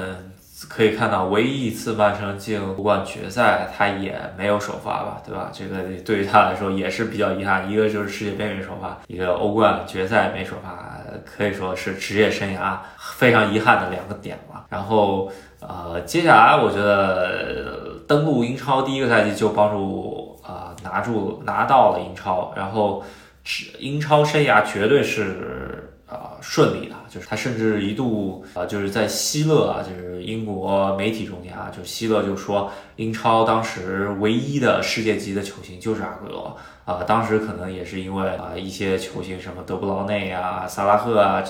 [0.68, 5.50] 可以看到，唯一一次曼城进欧冠决赛，他也没有首发吧，对吧？
[5.50, 7.70] 这个对于他来说也是比较遗憾。
[7.70, 14.66] 一个就是世界杯没首发，一个欧冠决赛没首发，可以说是职业生涯非常遗憾的两个点吧。
[14.68, 20.29] 然后，呃，接下来我觉得登陆英超第一个赛季就帮助、
[20.82, 23.02] 拿住拿到了英超，然后
[23.78, 41.40] 英超生涯绝对是啊、顺利的，就是他甚至一度啊、就是在希勒啊，就是英国媒体中间啊，就希勒就说英超当时唯一的世界级的球星就是阿圭罗啊、当时可能也是因为啊、一些球星什么德布劳内啊、萨拉赫啊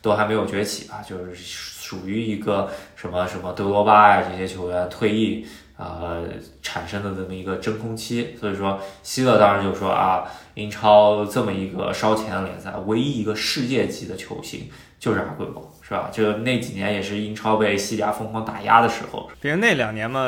[0.00, 5.44] 都还没有崛起吧，就是属于一个什么什么德罗巴呀、这些球员退役。
[5.76, 6.22] 呃，
[6.62, 16.08] 产生的这么一个真空期，所以说希勒当时就说啊，英超这么一个烧钱的联赛，唯一一个世界级的球星就是阿圭罗，是吧？
[16.12, 19.28] 就那几年也是英超被西甲疯狂打压的时候。
[19.40, 20.22] 毕竟那两年嘛，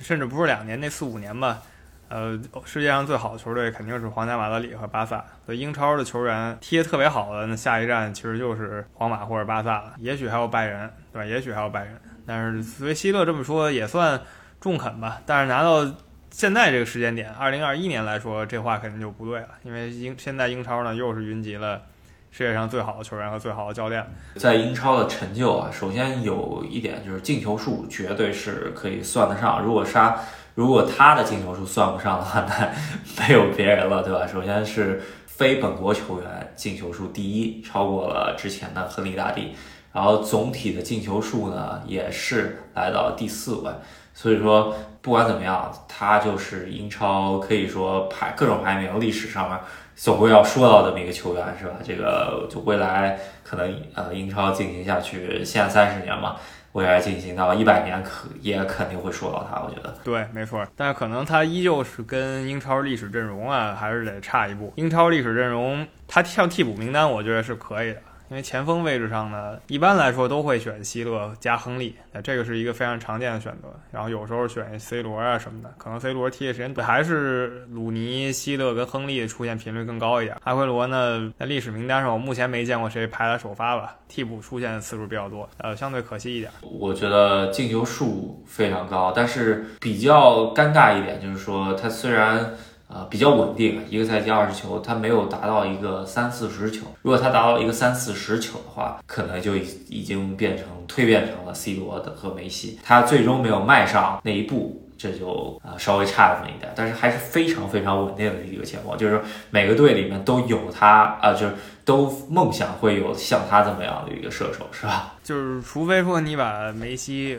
[0.00, 1.62] 甚至不是两年，那四五年吧，
[2.08, 5.24] 呃，世界上最好的球队肯定是皇家马德里和巴萨。
[5.46, 11.24] 所以英超的球员踢得特别好的，那下一站其实就是皇马或者巴萨了，也许还有拜仁，对吧？
[11.24, 11.96] 也许还有拜仁。
[12.26, 14.20] 但是所以希勒这么说也算。
[14.60, 15.86] 中肯吧，但是拿到
[16.30, 21.82] 现在这个时间点，二零二一年来说，这话肯定就不对了，因为英现在英超呢又是云集了
[22.30, 24.04] 世界上最好的球员和最好的教练。
[24.36, 30.18] 在英超的成就啊，首先有一点就是进球数绝对是可以算得上，如果杀
[30.54, 34.26] 如果他的进球数算不上的话，那没有别人了，对吧？
[34.26, 39.54] 首先是非本国球员进球数第一，超过了之前的亨利大帝，
[39.92, 43.70] 然后总体的进球数呢也是来到第四位。
[44.20, 49.56] 所以说，不管怎么样，他就是英超可以说排各种排名历史上面
[49.94, 51.74] 总归要说到这么一个球员，是吧？
[51.84, 56.34] 这个就未来可能呃英超进行下去，现在三十年嘛，
[56.72, 59.94] 未来进行到一百年可也肯定会说到他，我觉得。
[60.02, 64.72] 对，没错，但是可能他依旧是跟英超历史阵容啊，还是得差一步。
[64.74, 68.00] 英超历史阵容，他上替补名单，我觉得是可以的。
[68.30, 73.68] 因为前锋位置上呢，一般来说都会选希勒加亨利，那这个是一个非常常见的选择。
[73.90, 80.36] 然后有时候选 C 罗啊什么的，可能 C 罗踢的时间短，还是鲁尼、希勒跟亨利出现频率更高一点。
[80.44, 86.52] 阿奎罗呢，在历史名单上我目前没见过谁排在首发吧，替补出现的次数比较多，呃，相对可惜一点。
[86.62, 92.54] 我觉得进球数非常高，但是比较尴尬一点就是说，他虽然。
[92.88, 96.86] 呃，比较稳定，一个赛季二十球，他没有达到一个三四十球。
[97.02, 102.78] 如果他达到一个三四十球的话，可能就已已经变成蜕变成了 C 罗的和梅西。
[102.82, 108.96] 他最终没有迈上那一步，这就啊稍微差了那么一点，但是还是非常非常稳定的一个前锋。
[108.96, 109.20] 就是
[109.50, 115.14] 每个队里面都有他啊，就是都梦想会有像他这么样的一个射手，是吧？
[115.22, 117.38] 就是除非说你把梅西。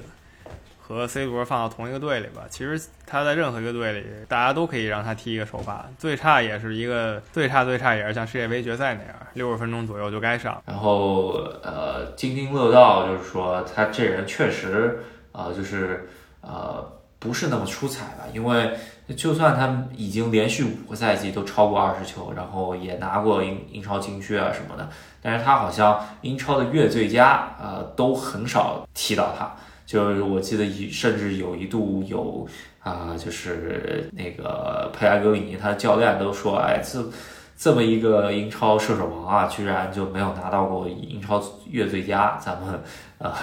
[0.96, 10.62] 和 C 罗放到同一个队里吧，其实他在任何一个队里，大家都可以让他踢一个首发，最差也是一个最差最差也是像世界杯决赛那样，六十分钟左右就该上。
[10.66, 16.10] 然后呃，津津乐道就是说他这人确实呃就是
[16.42, 16.84] 呃
[17.20, 18.72] 不是那么出彩吧，因为
[19.16, 24.90] 就算他已经连续五个赛季都超过二十球，然后也拿过英英超金靴啊什么的，
[25.22, 29.52] 但是他好像英超的月最佳呃都很少提到他。
[29.90, 32.48] 就是我记得一甚至有一度有
[32.80, 37.04] 啊，就是那个佩莱格里尼他的教练都说，哎，这
[37.58, 42.38] 这么一个英超射手王啊，居然就没有拿到过英超月最佳。
[42.40, 42.80] 咱们
[43.18, 43.34] 呃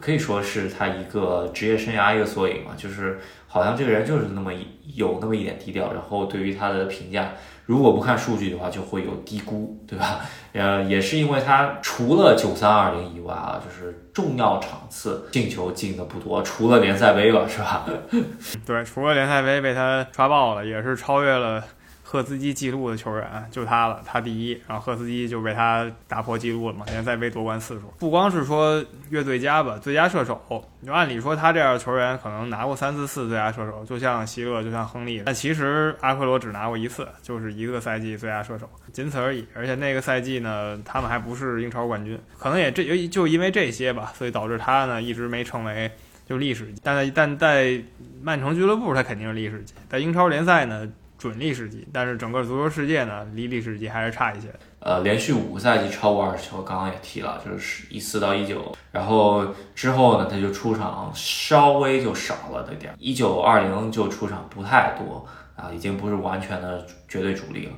[0.00, 4.50] 可以说是他一个职业生涯一个缩影嘛，就是好像这个人就是那么
[4.94, 7.34] 有那么一点低调，然后对于他的评价。
[7.66, 10.20] 如果不看数据的话，就会有低估，对吧？
[10.52, 17.86] 呃，也是因为他除了九三二零以外啊，就是重要场次进球进的不多，除了联赛杯吧，是吧？
[18.66, 21.64] 对，除了联赛杯被他刷爆了，也是超越了。
[22.12, 27.90] 赫斯基记录的球员就他了，他第一，然后赫斯基就被他打破记录了嘛，联赛杯夺冠次数。
[27.98, 30.38] 不光是说月最佳吧，最佳射手，
[30.84, 35.22] 就按理说他这样的球员可能拿过三四次最佳射手，就像希勒，就像亨利。
[35.24, 39.46] 但其实阿奎罗只拿过一次，就是一个赛季最佳射手，仅此而已。
[39.54, 45.90] 而且那个赛季呢，他们还不是英超冠军，可能也这就因为这些吧，所以导致他呢一直没成为
[46.28, 46.70] 就历史。
[46.82, 47.82] 但在但在
[48.22, 49.72] 曼城俱乐部，他肯定是历史级。
[49.88, 50.86] 在英超联赛呢？
[51.22, 54.48] 准历史级，但是整个足球世界呢，离历史级还是差一些。
[54.80, 67.72] 呃，连续五个赛季超过二十球，刚刚也提了，就是一四到一九，然后之后呢，他就出场稍微就少了那点，一九二零就出场不太多啊，已经不是完全的绝对主力了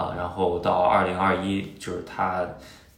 [0.00, 0.14] 啊。
[0.16, 2.46] 然后到二零二一，就是他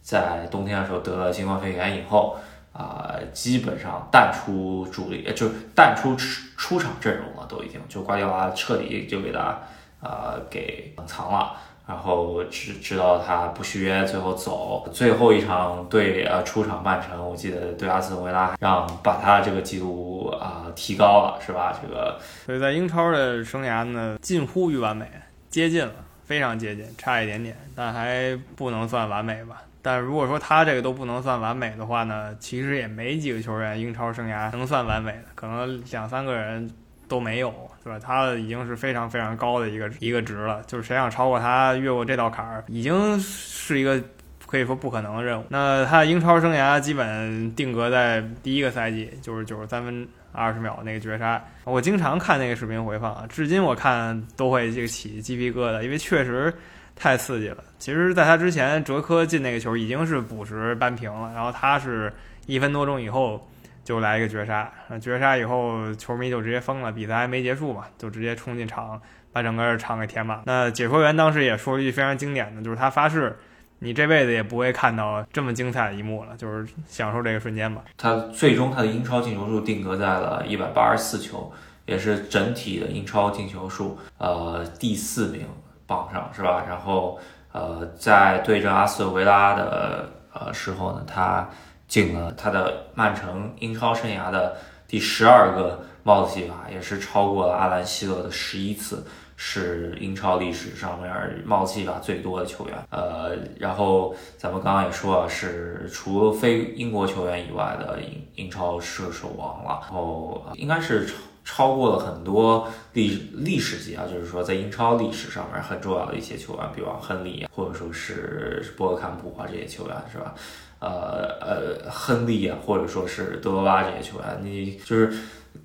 [0.03, 2.37] 在冬天的时候得了新冠肺炎以后
[2.71, 9.59] 啊，基本上淡出主力，就是淡出出出场阵容了，都已经就瓜迪奥拉彻底就给他。
[9.99, 11.53] 呃，给冷藏了，
[11.87, 14.87] 然后知知道他不续约，最后走。
[14.93, 21.75] 最后一场对呃出场曼城，我记得对阿斯顿维拉，让把他这个记录啊提高了，是吧？
[21.81, 25.09] 这个所以在英超的生涯呢，近乎于完美，
[25.49, 29.63] 接近了，非常接近，差一点点，但还不能算完美吧。
[29.81, 36.69] 但如果说他这个都不能算完美的话呢，其实也没几个球员英超生涯能算完美的，可能两三个人。
[37.07, 37.99] 都没有，对吧？
[37.99, 44.01] 他已经是非常非常高的一个一个值了，就是谁想超过他，越过这道坎儿，已经是一个
[44.45, 45.45] 可以说不可能的任务。
[45.49, 51.41] 那他的英超生涯基本定格在第一个赛季，就是九十三分二十秒那个绝杀。
[51.63, 56.53] 我经常看那个视频回放，至今我看都会这个起鸡皮疙瘩，因为确实
[56.95, 57.63] 太刺激了。
[57.79, 62.11] 其实，在他之前，哲科进那个球已经是补时扳平了，然后他是
[62.47, 63.41] 一分多钟以后。
[63.87, 64.69] 就来一个绝杀，
[65.01, 70.41] 绝杀以后球迷就直接疯了，比赛还没结束嘛，就直接冲进场，把整个场给填满。
[70.43, 73.37] 那解说员当时也说了一句非常经典的，就是他发誓，
[73.79, 77.81] 你这辈子也不会看到这么精彩的一幕了，就是享受这个瞬间吧。
[77.95, 81.49] 他最终他的英超进球数定格在了一百八十四球，
[81.85, 85.47] 也是整体的英超进球数呃第四名
[85.85, 86.65] 榜上是吧？
[86.67, 87.17] 然后
[87.53, 91.47] 呃在对阵阿斯顿维拉的呃时候呢，他。
[91.87, 102.77] 进了他的曼城英超生涯的第十二个帽子戏法，也是超过了阿兰希勒的十一次，是英超历史上面帽子戏法最多的球员。
[102.89, 109.81] 呃，然后咱们刚刚也说了，是除非英国球员以外的英英超射手王了。
[109.83, 120.35] 然后应该是超超过了很多历历史级啊，就是说在英超历史上面很重要的一些球员，比方亨利啊或者说是博格坎普啊这些球员，是吧？
[120.79, 125.11] 呃呃，亨利啊，或者说是德罗巴这些球员，你就是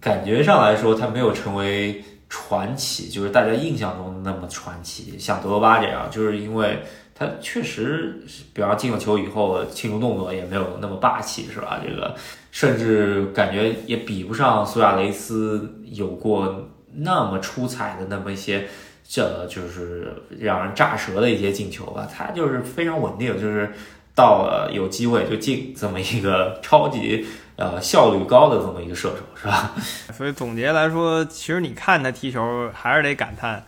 [0.00, 6.82] 感觉上来说，他没有成为传奇，就是大家印象中那么传奇，像德罗巴这样，就是因为
[7.14, 8.20] 他他确实，
[8.52, 11.80] 比方进了球以后，庆祝动作也没有那么霸气，是吧？
[11.80, 12.16] 这个
[12.50, 18.66] 甚至感觉也比不上苏亚雷斯有过那么出彩的那么一些，
[19.06, 22.08] 这就是让人炸舌的一些进球吧。
[22.12, 23.72] 他就是非常稳定，就是
[24.14, 29.72] 到了有机会就进这么一个超级呃效率高的这么一个射手，是吧？
[30.12, 33.64] 所以总结来说，其实你看他踢球，还是得感叹，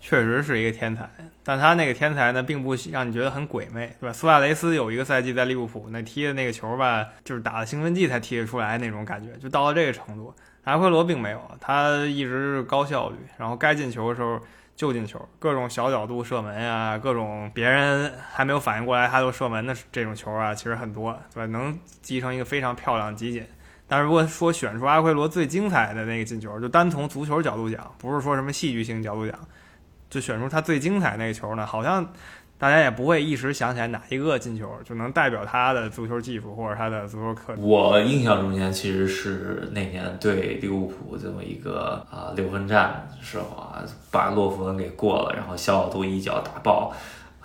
[0.00, 1.08] 确实是一个天才。
[1.42, 4.12] 但他那个天才呢，并不让你觉得很鬼魅，对吧？
[4.12, 10.34] 苏亚雷斯有一个赛季在利物浦那踢的那个球吧，就是打了兴奋剂才踢得出来那种感觉，就到了这个程度。
[10.64, 14.40] 阿奎罗并没有，他一直是高效率，然后该进球的时候
[14.76, 21.46] 就进球，各种小角度射门呀，各种别人还没有反应过来他就射门的这种球啊，其实很多，对吧？
[21.46, 23.44] 能集成一个非常漂亮的集锦。
[23.88, 29.36] 但是如果说选出阿奎罗最精彩的那个进球，就单从足球角度讲，不是说什么戏剧性角度讲。
[30.08, 32.12] 就选出他最精彩那个球呢，好像
[32.58, 37.54] 大家也不会一时想起来哪一个进球就能代表他的足球技术或者他的足球课。
[37.58, 46.94] 我印象中间其实是那年对利物浦这么一个啊六分战的时候啊，把洛夫伦给过了，然后小角度一脚打爆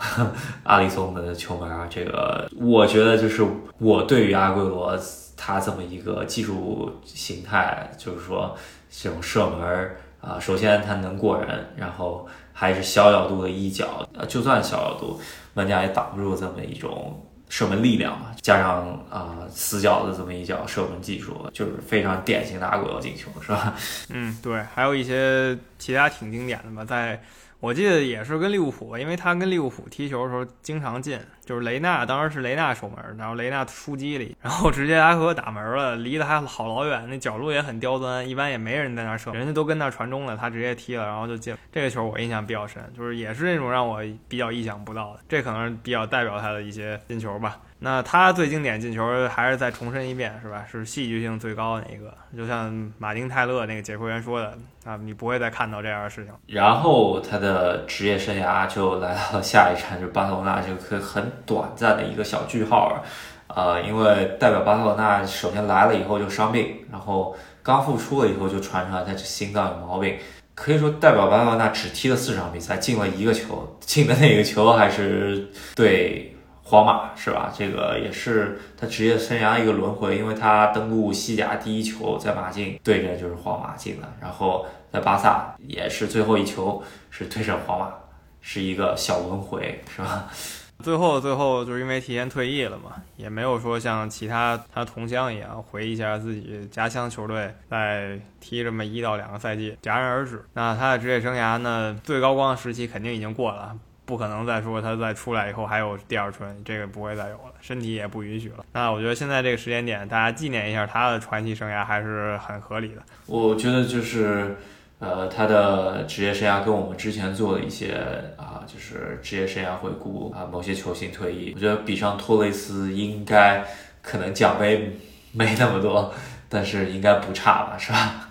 [0.63, 1.85] 阿里松的球门啊。
[1.89, 3.45] 这个我觉得就是
[3.79, 4.97] 我对于阿圭罗
[5.35, 8.55] 他这么一个技术形态，就是说
[8.89, 9.91] 这种射门
[10.21, 12.25] 啊，首先他能过人，然后。
[12.53, 15.19] 还是小角度的一脚，呃，就算小角度，
[15.53, 18.27] 玩家也挡不住这么一种射门力量嘛。
[18.41, 23.75] 加上啊死角的这么一脚射门技术，就是非常典型的阿圭罗进球，是吧？
[24.09, 27.21] 嗯，对，还有一些其他挺经典的吧，在。
[27.61, 41.55] 我记得也是跟利物浦，因为他跟利物浦踢球的时候经常进，就是雷纳当时是雷纳守门，然后雷纳出击里，然后直接阿和打门了，离得还好老远，那角度也很刁钻，一般也没人在那射，人家都跟那传中了，他直接踢了，然后就进。
[41.71, 47.59] 这个球我印象比较深，就是也是那种让我比较意想不到的，这可能是比较代表他的一些进球吧。
[47.83, 50.63] 那他最经典进球还是再重申一遍，是吧？
[50.71, 54.55] 是戏剧性最高的那一个，就像马丁泰勒那个解说员说的
[54.85, 56.31] 啊，你不会再看到这样的事情。
[56.45, 63.03] 然后他的职业生涯就来到了下一站，就巴塞罗那，这个很短暂的一个小句号。
[63.47, 70.17] 呃，因为代表巴塞罗那首先来了以后就伤病，然后刚复出了以后就传出来他心脏有毛病，
[70.53, 76.30] 可以说代表巴塞罗那只踢了四场比赛，进了一个球，进的那个球还是对。
[76.71, 77.51] 皇马是吧？
[77.53, 87.91] 这个也是他职业生涯一个轮回，因为他登陆西甲第一球在马竞对着就是皇马进的，然后在巴萨也是最后一球是对阵皇马，
[88.39, 90.29] 是一个小轮回，是吧？
[90.81, 100.43] 最后最后就是因为提前退役了嘛，也没有说像其他他同乡一样回忆一下自己家乡球队再踢这么一到两个赛季戛然而止。
[100.53, 103.75] 那他的职业生涯呢，最高光的时期肯定已经过了。
[104.11, 108.65] 不可能再说他再出来以后还有第二春，这个不会再有了，身体也不允许了。
[108.73, 113.01] 那我觉得现在这个时间点，大家纪念一下他的传奇生涯还是很合理的。
[113.25, 114.57] 我觉得就是，
[114.99, 117.93] 呃，他的职业生涯跟我们之前做的一些
[118.35, 123.63] 啊，就是职业生涯回顾啊，某些球星退役，我觉得比上托雷斯应该
[124.01, 124.99] 可能奖杯
[125.31, 126.13] 没那么多，
[126.49, 128.27] 但是应该不差吧，是吧？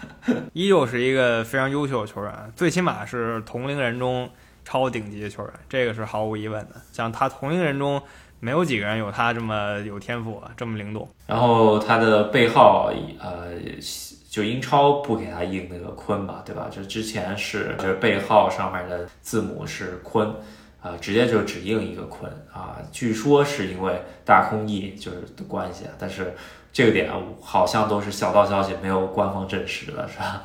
[0.53, 4.29] 依旧是一个非常优秀的球员，最起码是同龄人中。
[4.65, 6.77] 超顶级的球员，这个是毫无疑问的。
[6.93, 8.01] 像他同龄人中，
[8.39, 11.09] 没有几个人有他这么有天赋，这么灵动。
[11.27, 13.53] 然后他的背号，呃，
[14.31, 16.69] 就英超不给他印那个坤吧，对吧？
[16.71, 20.33] 就之前是，就是背号上面的字母是坤，
[20.81, 22.77] 啊，直接就只印一个坤啊。
[22.93, 26.35] 据说是因为大空翼就是的关系，但是
[26.73, 30.45] 这个点好像都是小道消息，没有官方证实的，是吧？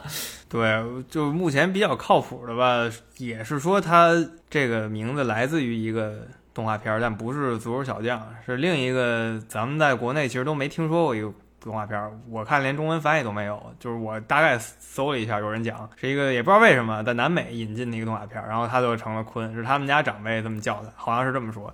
[0.56, 4.14] 对，就目前比较靠谱的吧，也是说他
[4.49, 11.30] 这个名字来自于一个动画片，但不是足球小将，是另一个咱们在国内其实都没听说过一个
[11.60, 13.62] 动画片，我看连中文翻译都没有。
[13.78, 21.70] 就是我大概搜了一下，有人讲是一个也不知道为什么在南美引进的一个动画片，然后他就成了坤，是他们家长辈这么叫的，好像是这么说。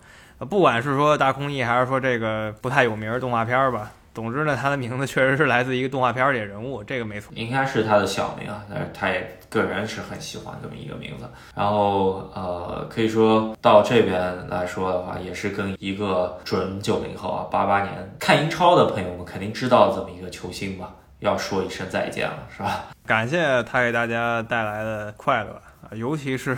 [0.49, 3.91] 不管是说大空翼，还是说这个不太有名的动画片吧。
[4.13, 7.31] 总之呢，他的名字确实是来自一个动画片里的人物，这个没错。
[7.35, 11.29] 应该是他的小名啊，但是他也个人是很喜欢这么一个名字。
[11.55, 22.85] 然后呃，可以说到这边来说的话，也是跟一个准九零后啊，八八年看英超的朋友们肯定知道这么一个球星吧，要说一声再见了，是吧？
[23.05, 25.51] 感谢他给大家带来的快乐
[25.83, 26.57] 啊，尤其是。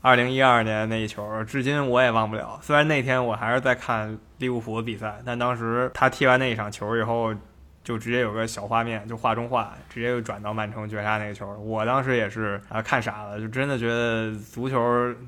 [0.00, 2.58] 二零一二年那一球，至今我也忘不了。
[2.62, 7.34] 虽然那天我还是在看利物浦的比赛，但当时他踢完那一场球以后，
[7.82, 11.52] 就直接有个小画面，就画中画，直接就转到曼城绝杀那个球。
[11.58, 14.78] 我当时也是啊，看傻了，就真的觉得足球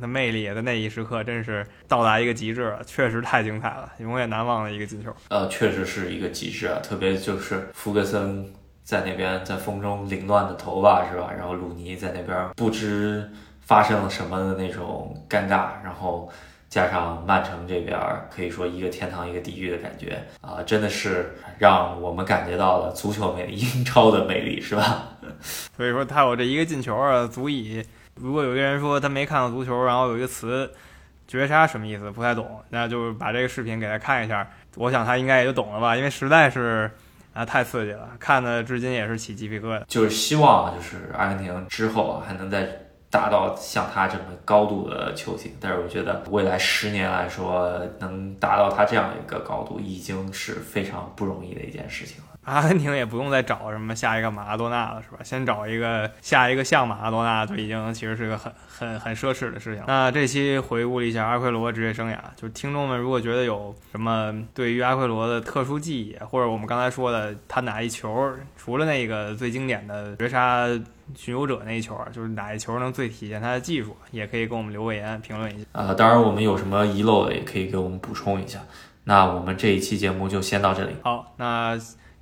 [0.01, 5.15] 的魅力在那一时刻真是到达一个极致了，确实太精彩了，永远难忘的一个进球。
[5.29, 8.53] 呃，确实是一个极致啊，特别就是福格森
[8.85, 11.33] 在那边在风中凌乱的头发是吧？
[11.37, 13.29] 然后鲁尼在那边不知
[13.71, 16.29] 发生了什么的那种尴尬，然后。
[16.69, 17.99] 加上曼城这边
[18.33, 25.09] 可以说一个天堂一个地狱的感觉啊，真的是让我们感觉到了足球魅力、英超的魅力，是吧？
[25.77, 27.85] 所以说他有这一个进球啊，足以。
[28.15, 30.73] 如果有个人说他没看到足球，然后有一个词
[31.27, 36.89] “绝杀”什么意思不太懂，那就把这个视频给他看一下，我想他应该也就懂了吧，因为实在是
[37.33, 39.83] 啊太刺激了，看的至今也是起鸡皮疙瘩。
[39.89, 42.69] 就是希望就是阿根廷之后啊还能在。
[43.11, 52.30] 达到像他这么高度的球星，但是我觉得未来十年来说，能达到他这样一个高度，已经是非常不容易的一件事情了。
[52.51, 55.19] 阿根廷也不用再找什么下一个马拉多纳了，是吧？
[55.23, 59.85] 先找一个下一个像马拉多纳，就已经其实是个很很很奢侈的事情。
[59.87, 70.67] 那这期回顾了一下阿奎罗职业生涯，就是听众们如果觉得有什么对于阿奎罗的特殊记忆，或者我们刚才说的他哪一球，除了那个最经典的绝杀
[71.15, 75.65] 巡游者那一球，就是哪一球能最体现他的技术，也可以给我们留个言评论一下。
[75.73, 78.61] 呃，当然我们有什么遗漏的，也可以给我们补充一下。
[79.05, 80.97] 那我们这一期节目就先到这里。
[81.05, 81.79] 好，那。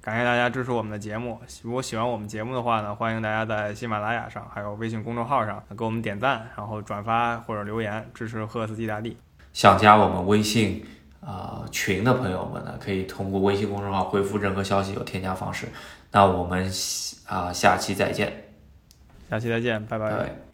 [0.08, 1.38] 感谢大家支持我们的节目。
[1.60, 9.14] 如果喜欢我们节目的话呢，欢迎大家在喜马拉雅上还有微信公众号上给我们点赞，然后转发或者留言支持赫斯基大帝。
[9.52, 10.82] 想加我们微信
[11.20, 15.68] 啊群的朋友们呢，可以通过微信公众号回复任何消息有添加方式。
[16.10, 16.64] 那我们
[17.26, 18.32] 啊下期再见，
[19.28, 20.47] 下期再见，拜拜。